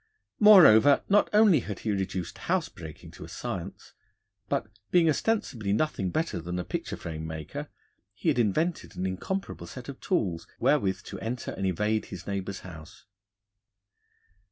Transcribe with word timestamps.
Moreover, 0.39 1.03
not 1.09 1.29
only 1.31 1.59
had 1.59 1.81
he 1.81 1.91
reduced 1.91 2.35
house 2.49 2.69
breaking 2.69 3.11
to 3.11 3.23
a 3.23 3.27
science, 3.29 3.93
but, 4.49 4.65
being 4.89 5.07
ostensibly 5.07 5.73
nothing 5.73 6.09
better 6.09 6.41
than 6.41 6.57
a 6.57 6.63
picture 6.63 6.97
frame 6.97 7.27
maker, 7.27 7.69
he 8.15 8.29
had 8.29 8.39
invented 8.39 8.95
an 8.95 9.05
incomparable 9.05 9.67
set 9.67 9.89
of 9.89 9.99
tools 9.99 10.47
wherewith 10.59 11.03
to 11.03 11.19
enter 11.19 11.51
and 11.51 11.67
evade 11.67 12.05
his 12.05 12.25
neighbour's 12.25 12.61
house. 12.61 13.05